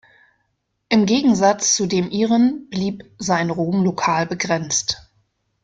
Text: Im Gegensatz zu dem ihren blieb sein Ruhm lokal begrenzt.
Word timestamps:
Im 0.89 1.05
Gegensatz 1.05 1.75
zu 1.75 1.85
dem 1.85 2.09
ihren 2.09 2.67
blieb 2.71 3.11
sein 3.19 3.51
Ruhm 3.51 3.83
lokal 3.83 4.25
begrenzt. 4.25 5.07